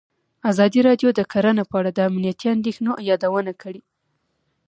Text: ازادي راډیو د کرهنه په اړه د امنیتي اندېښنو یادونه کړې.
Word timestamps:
ازادي 0.51 0.79
راډیو 0.87 1.09
د 1.13 1.19
کرهنه 1.31 1.63
په 1.69 1.75
اړه 1.79 1.91
د 1.93 1.99
امنیتي 2.09 2.47
اندېښنو 2.55 2.91
یادونه 3.09 3.51
کړې. 3.61 3.81